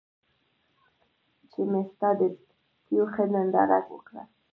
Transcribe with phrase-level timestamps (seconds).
[1.51, 2.21] چې مې ستا د
[2.85, 4.23] تېو ښه ننداره وکــړه